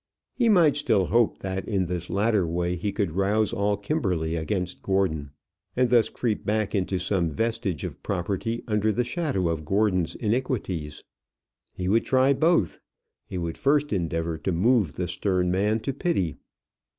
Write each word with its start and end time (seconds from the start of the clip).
He 0.33 0.49
might 0.49 0.75
still 0.75 1.05
hope 1.05 1.37
that 1.41 1.67
in 1.67 1.85
this 1.85 2.09
latter 2.09 2.47
way 2.47 2.75
he 2.75 2.91
could 2.91 3.11
rouse 3.11 3.53
all 3.53 3.77
Kimberley 3.77 4.35
against 4.35 4.81
Gordon, 4.81 5.29
and 5.75 5.91
thus 5.91 6.09
creep 6.09 6.43
back 6.43 6.73
into 6.73 6.97
some 6.97 7.29
vestige 7.29 7.83
of 7.83 8.01
property 8.01 8.63
under 8.67 8.91
the 8.91 9.03
shadow 9.03 9.47
of 9.47 9.63
Gordon's 9.63 10.15
iniquities. 10.15 11.03
He 11.75 11.87
would 11.87 12.03
try 12.05 12.33
both. 12.33 12.79
He 13.27 13.37
would 13.37 13.59
first 13.59 13.93
endeavour 13.93 14.39
to 14.39 14.51
move 14.51 14.95
the 14.95 15.07
stern 15.07 15.51
man 15.51 15.79
to 15.81 15.93
pity. 15.93 16.35